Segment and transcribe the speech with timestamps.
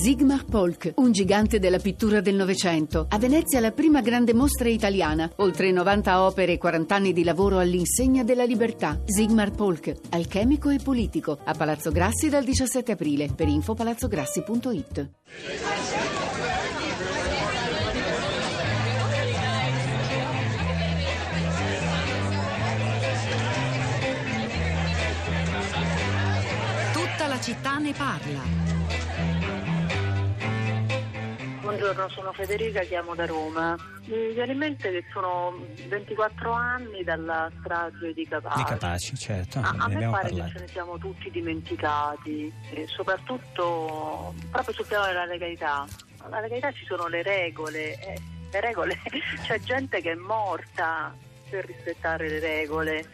[0.00, 3.06] Sigmar Polk, un gigante della pittura del Novecento.
[3.10, 5.28] A Venezia la prima grande mostra italiana.
[5.38, 9.02] Oltre 90 opere e 40 anni di lavoro all'insegna della libertà.
[9.04, 11.36] Sigmar Polk, alchemico e politico.
[11.42, 13.28] A Palazzo Grassi dal 17 aprile.
[13.34, 15.10] Per info palazzograssi.it.
[26.92, 28.77] Tutta la città ne parla.
[31.68, 33.76] Buongiorno, sono Federica, chiamo da Roma.
[34.06, 38.56] Mi viene in mente che sono 24 anni dalla strage di Capaci.
[38.56, 39.58] Di Capaci, certo.
[39.58, 40.44] A, a me pare parlato.
[40.44, 45.84] che ce ne siamo tutti dimenticati, e soprattutto proprio sul piano della legalità.
[46.20, 48.18] Alla legalità ci sono le regole, eh,
[48.50, 48.98] le regole,
[49.44, 51.14] c'è gente che è morta
[51.50, 53.04] per rispettare le regole.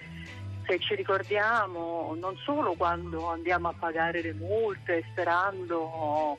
[0.65, 6.38] Se ci ricordiamo, non solo quando andiamo a pagare le multe sperando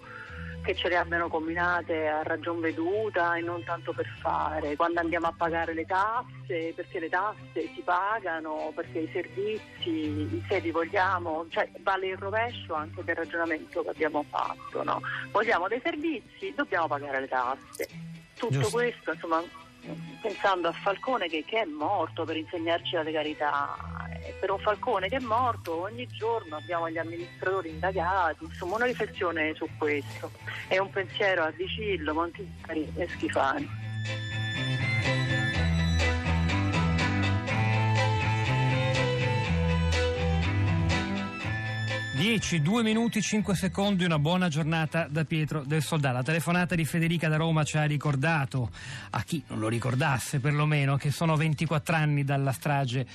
[0.66, 5.28] che ce le abbiano combinate a ragion veduta e non tanto per fare, quando andiamo
[5.28, 11.46] a pagare le tasse, perché le tasse si pagano, perché i servizi, se li vogliamo,
[11.50, 15.02] cioè vale il rovescio anche del ragionamento che abbiamo fatto, no?
[15.32, 17.88] Vogliamo dei servizi, dobbiamo pagare le tasse.
[18.34, 18.72] Tutto Giusto.
[18.72, 19.44] questo, insomma,
[20.20, 23.78] pensando a Falcone che, che è morto per insegnarci la legalità,
[24.40, 29.54] per un Falcone che è morto ogni giorno abbiamo gli amministratori indagati, insomma una riflessione
[29.56, 30.32] su questo
[30.68, 33.85] e un pensiero a Dicillo, Montinari e Schifani.
[42.26, 46.12] 10, 2 minuti, 5 secondi, una buona giornata da Pietro del Soldà.
[46.12, 48.72] La telefonata di Federica da Roma ci ha ricordato,
[49.12, 53.06] a chi non lo ricordasse perlomeno, che sono 24 anni dalla strage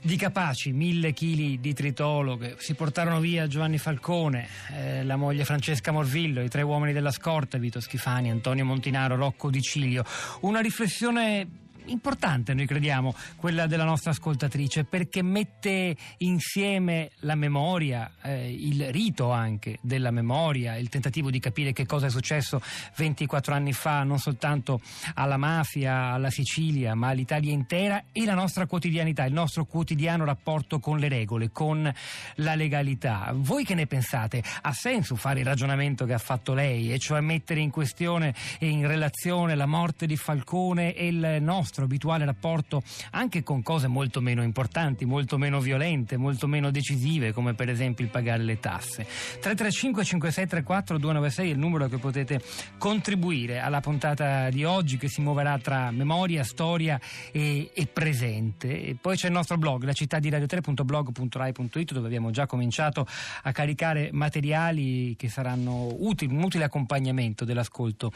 [0.00, 5.44] di Capaci, mille chili di tritolo che si portarono via Giovanni Falcone, eh, la moglie
[5.44, 10.04] Francesca Morvillo, i tre uomini della scorta, Vito Schifani, Antonio Montinaro, Rocco Di Cilio.
[10.42, 18.52] Una riflessione importante, noi crediamo, quella della nostra ascoltatrice, perché mette insieme la memoria, eh,
[18.52, 22.60] il rito anche della memoria, il tentativo di capire che cosa è successo
[22.96, 24.80] 24 anni fa, non soltanto
[25.14, 30.78] alla mafia, alla Sicilia, ma all'Italia intera e la nostra quotidianità, il nostro quotidiano rapporto
[30.78, 31.92] con le regole, con
[32.36, 33.32] la legalità.
[33.34, 34.42] Voi che ne pensate?
[34.62, 38.68] Ha senso fare il ragionamento che ha fatto lei, e cioè mettere in questione e
[38.68, 44.20] in relazione la morte di Falcone e il nostro abituale rapporto anche con cose molto
[44.20, 49.04] meno importanti, molto meno violente, molto meno decisive, come per esempio il pagare le tasse.
[49.04, 52.42] 335 5634 296 è il numero che potete
[52.78, 57.00] contribuire alla puntata di oggi che si muoverà tra memoria, storia
[57.30, 58.84] e, e presente.
[58.84, 63.06] E poi c'è il nostro blog, la città di radio3.blog.rai.it dove abbiamo già cominciato
[63.42, 68.12] a caricare materiali che saranno utili, un utile accompagnamento dell'ascolto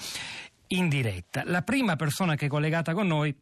[0.69, 1.43] in diretta.
[1.45, 3.35] La prima persona che è collegata con noi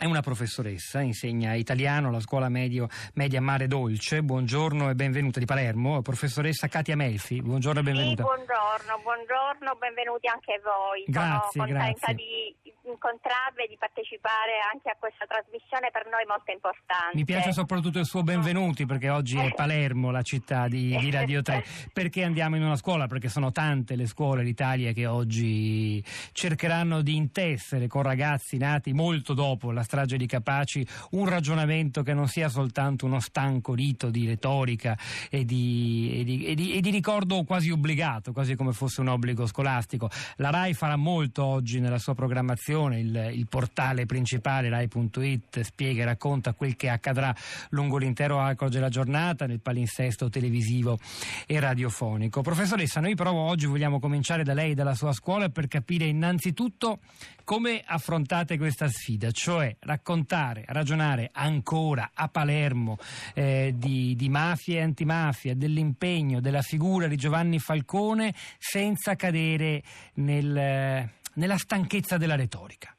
[0.00, 4.22] è una professoressa, insegna italiano alla scuola medio, media Mare Dolce.
[4.22, 7.42] Buongiorno e benvenuta di Palermo, professoressa Katia Melfi.
[7.42, 8.22] Buongiorno e benvenuta.
[8.22, 11.04] Sì, buongiorno, buongiorno, benvenuti anche a voi.
[11.06, 12.14] Grazie, Sono contenta grazie.
[12.14, 12.56] di
[12.90, 17.14] incontrarvi e di partecipare anche a questa trasmissione per noi molto importante.
[17.14, 21.42] Mi piace soprattutto il suo benvenuti perché oggi è Palermo la città di, di Radio
[21.42, 21.92] 3.
[21.92, 23.06] Perché andiamo in una scuola?
[23.06, 26.02] Perché sono tante le scuole d'Italia che oggi
[26.32, 32.14] cercheranno di intessere con ragazzi nati molto dopo la strage di Capaci un ragionamento che
[32.14, 34.96] non sia soltanto uno stanco rito di retorica
[35.28, 39.08] e di, e di- e di- e di ricordo quasi obbligato, quasi come fosse un
[39.08, 40.08] obbligo scolastico.
[40.36, 46.04] La RAI farà molto oggi nella sua programmazione, il, il portale principale rai.it spiega e
[46.04, 47.34] racconta quel che accadrà
[47.70, 50.98] lungo l'intero arco della giornata nel palinsesto televisivo
[51.46, 52.42] e radiofonico.
[52.42, 57.00] Professoressa, noi però oggi vogliamo cominciare da lei e dalla sua scuola per capire innanzitutto
[57.44, 62.96] come affrontate questa sfida, cioè raccontare, ragionare ancora a Palermo
[63.34, 69.82] eh, di, di mafia e antimafia, dell'impegno, della figura di Giovanni Falcone senza cadere
[70.14, 72.94] nel, nella stanchezza della retorica.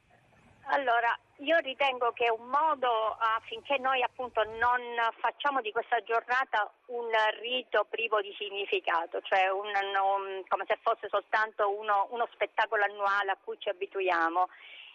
[0.73, 4.79] Allora, io ritengo che un modo affinché noi appunto non
[5.19, 7.09] facciamo di questa giornata un
[7.41, 13.31] rito privo di significato, cioè un- un- come se fosse soltanto uno, uno spettacolo annuale
[13.31, 14.47] a cui ci abituiamo,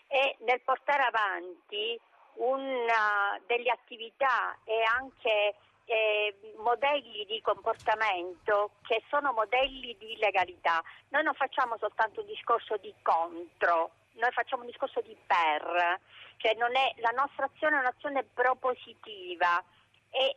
[0.06, 1.98] è nel portare avanti
[2.34, 5.56] una- delle attività e anche
[5.88, 10.82] eh, modelli di comportamento che sono modelli di legalità.
[11.10, 16.00] Noi non facciamo soltanto un discorso di contro, noi facciamo un discorso di per,
[16.38, 19.62] cioè è, la nostra azione è un'azione propositiva
[20.10, 20.36] e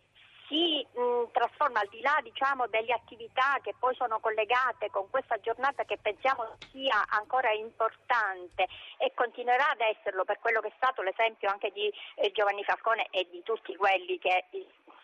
[0.50, 5.40] si mh, trasforma al di là diciamo, delle attività che poi sono collegate con questa
[5.40, 8.68] giornata che pensiamo sia ancora importante
[8.98, 13.08] e continuerà ad esserlo per quello che è stato l'esempio anche di eh, Giovanni Falcone
[13.12, 14.46] e di tutti quelli che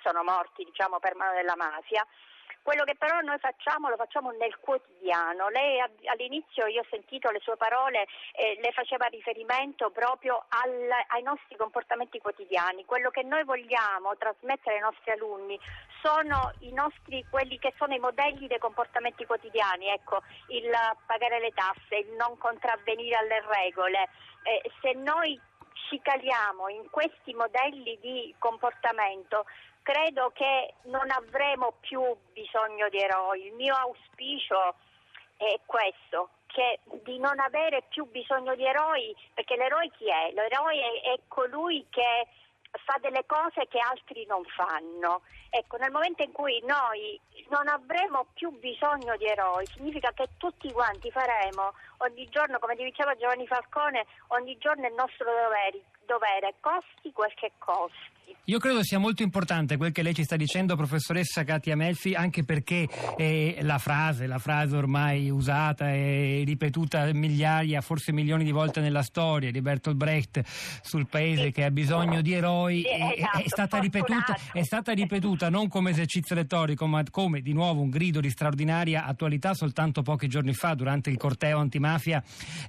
[0.01, 2.05] sono morti diciamo, per mano della mafia.
[2.65, 5.49] Quello che però noi facciamo lo facciamo nel quotidiano.
[5.49, 11.21] Lei all'inizio io ho sentito le sue parole, eh, le faceva riferimento proprio al, ai
[11.21, 12.83] nostri comportamenti quotidiani.
[12.85, 15.59] Quello che noi vogliamo trasmettere ai nostri alunni
[16.01, 20.71] sono i nostri, quelli che sono i modelli dei comportamenti quotidiani, ecco, il
[21.05, 24.09] pagare le tasse, il non contravvenire alle regole.
[24.41, 25.39] Eh, se noi
[25.87, 29.45] ci caliamo in questi modelli di comportamento,
[29.85, 32.01] credo che non avremo più
[32.33, 33.45] bisogno di eroi.
[33.45, 34.73] Il mio auspicio
[35.37, 40.31] è questo, che di non avere più bisogno di eroi, perché l'eroe chi è?
[40.33, 42.27] L'eroe è, è colui che
[42.83, 45.21] fa delle cose che altri non fanno.
[45.51, 50.71] Ecco, nel momento in cui noi non avremo più bisogno di eroi, significa che tutti
[50.71, 57.11] quanti faremo ogni giorno, come diceva Giovanni Falcone, ogni giorno il nostro dovere, dovere costi
[57.11, 58.13] quel che costi.
[58.45, 62.43] Io credo sia molto importante quel che lei ci sta dicendo, professoressa Katia Melfi, anche
[62.43, 62.87] perché
[63.17, 69.01] eh, la frase, la frase ormai usata e ripetuta migliaia, forse milioni di volte nella
[69.01, 70.41] storia di Bertolt Brecht
[70.81, 74.91] sul paese che ha bisogno di eroi, Sì, è, esatto, è stata ripetuta, è stata
[74.91, 80.01] ripetuta non come esercizio retorico, ma come di nuovo un grido di straordinaria attualità soltanto
[80.01, 81.84] pochi giorni fa durante il corteo antimafia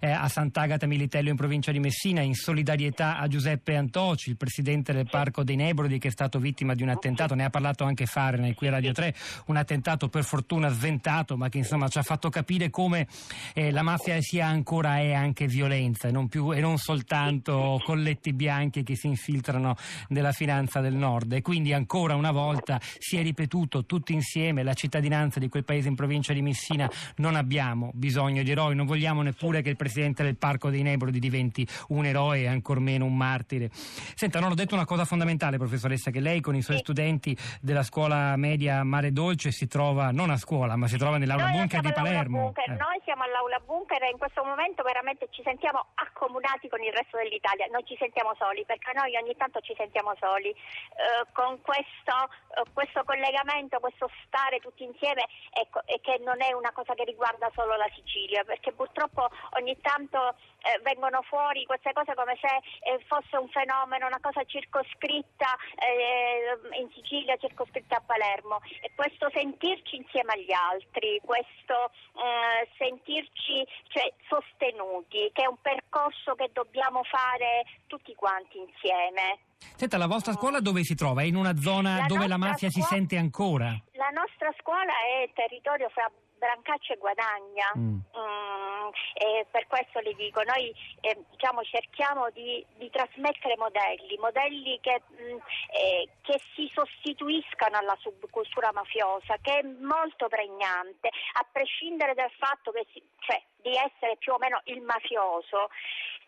[0.01, 4.93] eh, a Sant'Agata Militello in provincia di Messina, in solidarietà a Giuseppe Antoci, il presidente
[4.93, 8.07] del Parco dei Nebrodi che è stato vittima di un attentato, ne ha parlato anche
[8.07, 9.15] Fahrenheit qui a Radio 3,
[9.47, 13.07] un attentato per fortuna sventato, ma che insomma ci ha fatto capire come
[13.55, 18.33] eh, la mafia sia ancora è anche violenza e non, più, e non soltanto colletti
[18.33, 19.77] bianchi che si infiltrano
[20.09, 21.33] nella finanza del nord.
[21.33, 25.89] E quindi ancora una volta si è ripetuto tutti insieme la cittadinanza di quel paese
[25.89, 26.91] in provincia di Messina.
[27.17, 31.19] Non abbiamo bisogno di eroi, non vogliamo neppure che il presidente del Parco dei Nebrodi
[31.19, 33.69] diventi un eroe e ancor meno un martire.
[33.73, 36.83] Senta, non ho detto una cosa fondamentale, professoressa, che lei con i suoi Sì.
[36.83, 41.49] studenti della scuola media Mare Dolce si trova non a scuola, ma si trova nell'aula
[41.51, 42.41] Noi bunker di Palermo.
[42.53, 42.77] bunker, Eh.
[42.77, 47.17] Noi siamo all'aula bunker e in questo momento veramente ci sentiamo accomunati con il resto
[47.17, 50.51] dell'Italia, non ci sentiamo soli perché noi ogni tanto ci sentiamo soli
[50.97, 52.17] Eh, con questo,
[52.57, 57.05] eh, questo collegamento, questo stare tutti insieme ecco, e che non è una cosa che
[57.05, 59.29] riguarda solo la Sicilia perché purtroppo
[59.61, 60.35] ogni tanto
[60.65, 62.49] eh, vengono fuori queste cose come se
[62.89, 69.29] eh, fosse un fenomeno, una cosa circoscritta eh, in Sicilia, circoscritta a Palermo e questo
[69.33, 77.05] sentirci insieme agli altri, questo eh, sentirci cioè, sostenuti, che è un percorso che dobbiamo
[77.05, 79.45] fare tutti quanti insieme.
[79.77, 81.21] Senta, la vostra scuola dove si trova?
[81.21, 83.77] È in una zona La dove la mafia si scuola- sente ancora?
[83.93, 87.73] La nostra scuola è territorio fra Brancaccia e Guadagna.
[87.77, 87.99] Mm.
[88.17, 94.79] Mm, e per questo le dico, noi eh, diciamo, cerchiamo di, di trasmettere modelli, modelli
[94.81, 95.39] che, mm,
[95.73, 102.71] eh, che si sostituiscano alla subcultura mafiosa, che è molto pregnante, a prescindere dal fatto
[102.73, 105.69] che si- cioè, di essere più o meno il mafioso.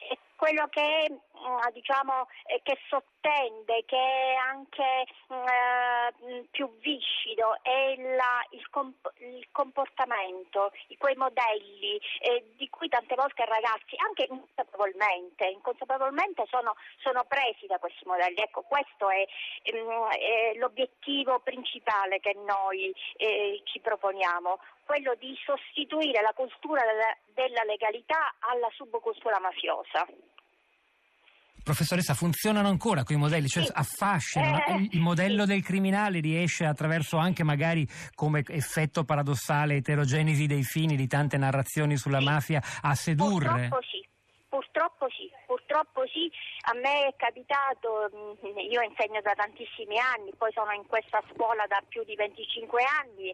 [0.00, 5.44] è quello che, mm, diciamo, eh, che sottende, che anche mm,
[6.08, 13.14] eh, più viscido, è la- il, comp- il comportamento, quei modelli eh, di cui tante
[13.14, 18.36] volte i ragazzi, anche inconsapevolmente, inconsapevolmente sono, sono presi da questi modelli.
[18.36, 19.26] Ecco, questo è,
[19.72, 26.82] mm, è l'obiettivo principale che noi eh, ci proponiamo, quello di sostituire la cultura
[27.34, 30.06] della legalità alla subcultura mafiosa.
[31.62, 33.72] Professoressa, funzionano ancora quei modelli, cioè Sì.
[33.74, 34.64] affascinano.
[34.66, 35.48] Eh, il, il modello sì.
[35.48, 41.96] del criminale riesce attraverso anche magari come effetto paradossale eterogenesi dei fini di tante narrazioni
[41.96, 42.24] sulla Sì.
[42.24, 43.48] mafia a sedurre.
[43.68, 44.06] Purtroppo sì.
[44.48, 46.24] Purtroppo sì, purtroppo sì,
[46.72, 48.08] a me è capitato,
[48.40, 52.80] mh, io insegno da tantissimi anni, poi sono in questa scuola da più di 25
[52.82, 53.28] anni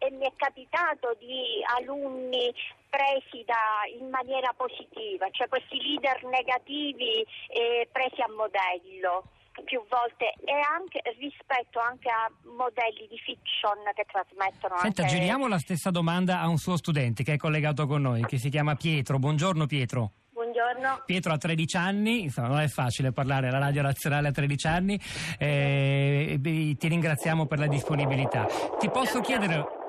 [0.00, 2.48] e mi è capitato di alunni
[2.88, 9.28] presi da- in maniera positiva, cioè questi leader negativi eh, presi a modello
[9.64, 15.48] più volte e anche rispetto anche a modelli di fiction che trasmettono Senta, anche giriamo
[15.48, 18.74] la stessa domanda a un suo studente che è collegato con noi, che si chiama
[18.76, 19.18] Pietro.
[19.18, 20.12] Buongiorno Pietro.
[20.32, 21.02] Buongiorno.
[21.04, 25.00] Pietro ha 13 anni, insomma non è facile parlare alla Radio Nazionale a 13 anni,
[25.38, 28.46] eh, ti ringraziamo per la disponibilità.
[28.78, 29.79] Ti posso chiedere...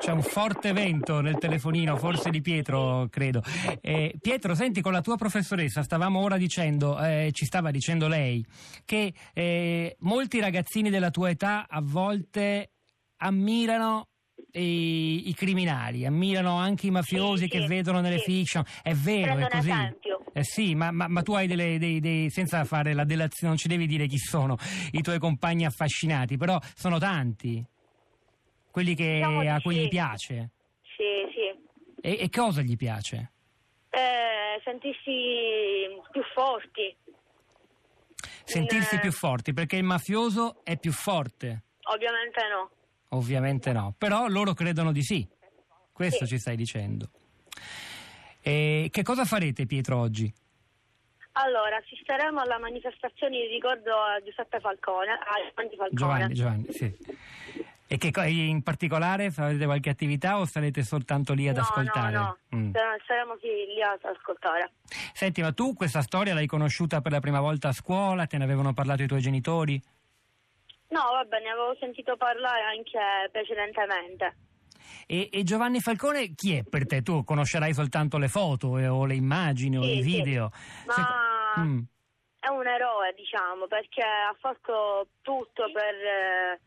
[0.00, 3.42] C'è un forte vento nel telefonino, forse di Pietro, credo.
[3.82, 8.42] Eh, Pietro, senti, con la tua professoressa stavamo ora dicendo, eh, ci stava dicendo lei,
[8.86, 12.70] che eh, molti ragazzini della tua età a volte
[13.18, 14.08] ammirano
[14.52, 18.32] i, i criminali, ammirano anche i mafiosi Sì, che sì, vedono nelle sì.
[18.32, 18.64] fiction.
[18.82, 19.70] È vero, Prendo è così.
[20.32, 23.58] Eh sì, ma, ma- ma tu hai delle, dei, dei- senza fare la delazione, non
[23.58, 24.56] ci devi dire chi sono
[24.92, 27.62] i tuoi compagni affascinati, però sono tanti.
[28.70, 29.80] Quelli che, Diciamo di a cui sì.
[29.82, 30.50] gli piace.
[30.96, 32.00] Sì, sì.
[32.00, 33.32] E, e cosa gli piace?
[33.90, 36.96] Eh, sentirsi più forti,
[38.44, 39.00] Sentirsi Eh.
[39.00, 41.62] più forti, perché il mafioso è più forte.
[41.92, 42.70] ovviamente no.
[43.12, 45.26] Ovviamente no, però loro credono di sì.
[45.92, 46.34] Questo Sì.
[46.34, 47.10] ci stai dicendo.
[48.40, 50.32] E che cosa farete, Pietro, oggi?
[51.32, 55.90] Allora, assisteremo alla manifestazione di ricordo a Giuseppe Falcone, a Giovanni Falcone.
[55.94, 56.96] Giovanni, Giovanni, sì.
[57.92, 62.12] E che co- in particolare farete qualche attività o sarete soltanto lì ad no, ascoltare?
[62.12, 62.72] No, no, Mm.
[63.04, 64.74] saremo sì, lì ad ascoltare.
[65.12, 68.26] Senti, ma tu questa storia l'hai conosciuta per la prima volta a scuola?
[68.26, 69.82] Te ne avevano parlato i tuoi genitori?
[70.90, 74.36] No, vabbè, ne avevo sentito parlare anche precedentemente.
[75.08, 77.02] E, e Giovanni Falcone chi è per te?
[77.02, 80.14] Tu conoscerai soltanto le foto eh, o le immagini o Sì, i sì.
[80.22, 80.52] video?
[80.86, 81.80] Ma Se- Mm.
[82.38, 86.60] è un eroe, diciamo, perché ha fatto tutto per eh,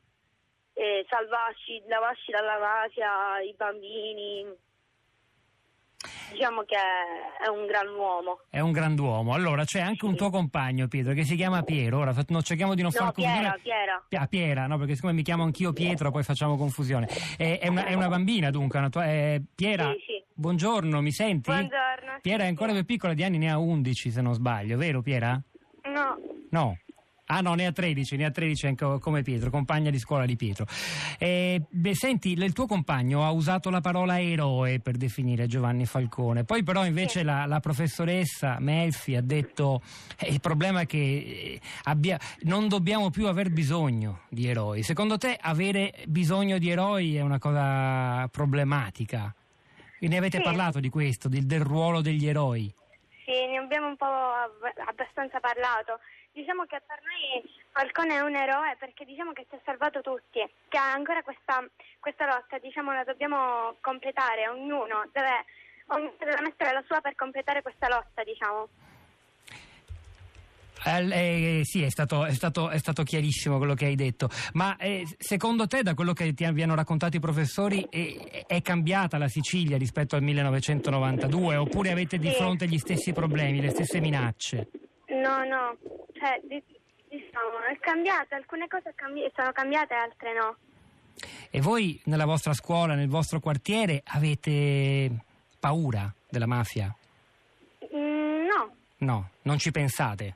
[0.74, 4.46] eh, salvarci, lavarci dalla mafia, i bambini.
[6.32, 8.40] Diciamo che è un gran uomo.
[8.50, 9.34] È un grand'uomo.
[9.34, 12.00] Allora c'è anche un tuo compagno, Pietro, che si chiama Piero.
[12.00, 13.62] Ora non cerchiamo di non No, far Piera, confusione.
[13.62, 14.06] Piera.
[14.10, 17.08] Pi- ah, Piera, no, perché siccome mi chiamo anch'io Pietro, poi facciamo confusione.
[17.38, 18.80] È, è una, è una bambina, dunque.
[18.80, 20.24] una tua- è- Piera, Sì, sì.
[20.34, 21.52] buongiorno, mi senti?
[21.52, 22.18] Buongiorno.
[22.22, 25.40] Piera è ancora più piccola di anni, ne ha 11 se non sbaglio, vero Piera?
[25.84, 26.18] No,
[26.50, 26.78] No.
[27.28, 30.36] Ah no, ne ha 13, ne ha 13 anche come Pietro, compagna di scuola di
[30.36, 30.66] Pietro.
[31.18, 36.44] Eh, beh, senti, il tuo compagno ha usato la parola eroe per definire Giovanni Falcone,
[36.44, 39.82] poi però invece la, la professoressa Melfi ha detto
[40.20, 44.84] eh, il problema è che eh, abbia- non dobbiamo più aver bisogno di eroi.
[44.84, 49.34] Secondo te avere bisogno di eroi è una cosa problematica?
[50.00, 50.44] Ne avete Sì.
[50.44, 52.74] parlato di questo, del- del ruolo degli eroi?
[53.26, 55.98] sì, ne abbiamo un po' ab- abbastanza parlato.
[56.34, 60.42] Diciamo che per noi Falcone è un eroe perché diciamo che ci ha salvato tutti,
[60.68, 61.64] che ha ancora questa,
[62.00, 65.46] questa lotta, diciamo la dobbiamo completare, ognuno deve,
[65.88, 68.68] ognuno deve mettere la sua per completare questa lotta, diciamo.
[70.86, 74.76] Eh, eh, sì, è stato, è, stato, è stato chiarissimo quello che hai detto, ma
[74.78, 79.30] eh, secondo te, da quello che ti abbiano raccontato i professori, è, è cambiata la
[79.30, 84.68] Sicilia rispetto al 1992 oppure avete di fronte gli stessi problemi, le stesse minacce?
[85.08, 85.78] No, no,
[86.24, 86.64] cioè, di-
[87.10, 90.56] diciamo, è cambiata, alcune cose cambi- sono cambiate, altre no.
[91.50, 95.12] E voi nella vostra scuola, nel vostro quartiere, avete
[95.60, 96.94] paura della mafia?
[97.94, 100.36] Mm, no, No, non ci pensate.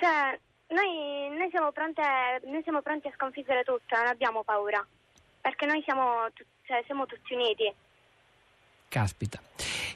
[0.00, 2.02] Cioè, noi, noi siamo pronte,
[2.44, 4.84] noi siamo pronti a sconfiggere tutto, non abbiamo paura.
[5.40, 6.28] Perché noi siamo,
[6.62, 7.72] cioè, siamo tutti uniti.
[8.88, 9.40] Caspita.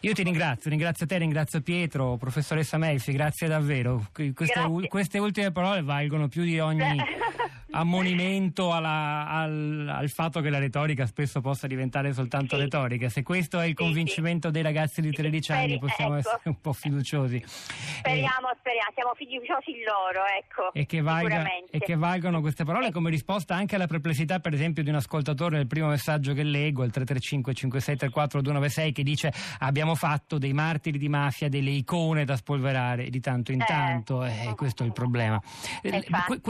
[0.05, 4.09] Io ti ringrazio, ringrazio te, ringrazio Pietro, professoressa Melfi, grazie davvero.
[4.13, 4.73] Que- Queste, Grazie.
[4.77, 6.83] u- queste ultime parole valgono più di ogni
[7.73, 12.63] ammonimento alla- al, al fatto che la retorica spesso possa diventare soltanto Sì.
[12.63, 13.09] retorica.
[13.09, 16.29] Se questo è il Sì, convincimento dei ragazzi di 13 anni possiamo ecco.
[16.29, 17.37] essere un po' fiduciosi.
[17.37, 20.73] Eh, Speriamo, speriamo, siamo fiduciosi loro, ecco.
[20.73, 24.83] e che, valga- e che valgano queste parole come risposta anche alla perplessità per esempio
[24.83, 29.95] di un ascoltatore nel primo messaggio che leggo al 335 5634 296 che dice abbiamo
[29.95, 33.65] fatto dei martiri di mafia delle icone da spolverare di tanto in Eh.
[33.67, 35.41] tanto e questo è il problema
[35.83, 36.05] Eh,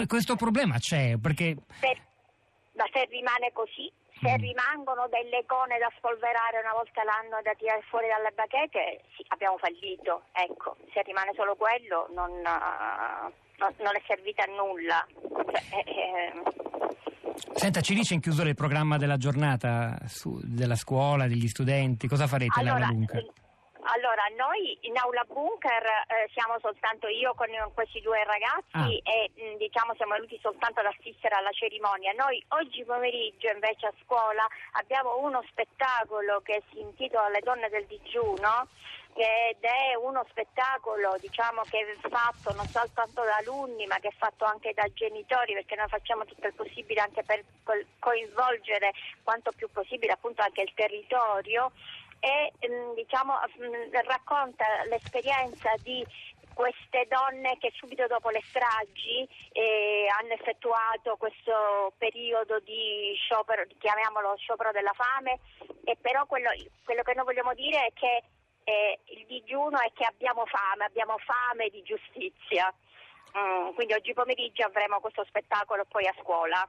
[0.06, 1.96] questo problema c'è perché Se,
[2.74, 3.90] ma se rimane così,
[4.20, 4.40] se Mm.
[4.40, 9.24] rimangono delle icone da spolverare una volta l'anno e da tirare fuori dalle bacheche, sì,
[9.28, 10.24] abbiamo fallito.
[10.32, 15.04] Ecco, se rimane solo quello non, eh, non- non è servita a nulla.
[15.10, 16.32] Cioè, eh, eh,
[17.54, 22.26] senta ci dice in chiusura il programma della giornata su- della scuola degli studenti cosa
[22.26, 23.26] farete Allora, Laura Bunker?
[24.12, 28.88] Allora, noi in aula bunker eh, siamo soltanto io con questi due ragazzi Ah.
[28.88, 32.12] e mh, diciamo siamo venuti soltanto ad assistere alla cerimonia.
[32.12, 37.86] Noi oggi pomeriggio invece a scuola abbiamo uno spettacolo che si intitola Le donne del
[37.86, 38.68] digiuno
[39.14, 44.14] ed è uno spettacolo diciamo che è fatto non soltanto da alunni ma che è
[44.16, 47.44] fatto anche da genitori perché noi facciamo tutto il possibile anche per
[47.98, 48.92] coinvolgere
[49.22, 51.72] quanto più possibile appunto anche il territorio
[52.24, 56.06] e mm, diciamo mm, racconta l'esperienza di
[56.54, 64.36] queste donne che subito dopo le stragi eh, hanno effettuato questo periodo di sciopero, chiamiamolo
[64.36, 65.40] sciopero della fame,
[65.82, 66.50] e però quello,
[66.84, 68.22] quello che noi vogliamo dire è che
[68.64, 72.72] eh, il digiuno è che abbiamo fame, abbiamo fame di giustizia.
[73.36, 76.64] Mm, quindi oggi pomeriggio avremo questo spettacolo poi a scuola.